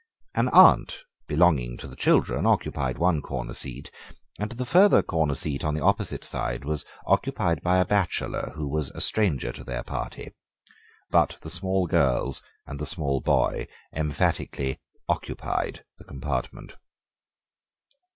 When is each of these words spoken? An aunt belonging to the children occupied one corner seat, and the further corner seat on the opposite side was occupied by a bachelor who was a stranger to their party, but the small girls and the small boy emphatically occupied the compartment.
An 0.33 0.47
aunt 0.49 1.03
belonging 1.27 1.77
to 1.77 1.87
the 1.87 1.95
children 1.95 2.47
occupied 2.47 2.97
one 2.97 3.21
corner 3.21 3.53
seat, 3.53 3.91
and 4.39 4.49
the 4.49 4.65
further 4.65 5.03
corner 5.03 5.35
seat 5.35 5.63
on 5.63 5.75
the 5.75 5.83
opposite 5.83 6.23
side 6.23 6.65
was 6.65 6.85
occupied 7.05 7.61
by 7.61 7.77
a 7.77 7.85
bachelor 7.85 8.53
who 8.55 8.67
was 8.67 8.89
a 8.89 8.99
stranger 8.99 9.51
to 9.51 9.63
their 9.63 9.83
party, 9.83 10.33
but 11.11 11.37
the 11.41 11.51
small 11.51 11.85
girls 11.85 12.41
and 12.65 12.79
the 12.79 12.87
small 12.87 13.19
boy 13.21 13.67
emphatically 13.93 14.79
occupied 15.07 15.85
the 15.99 16.03
compartment. 16.03 16.77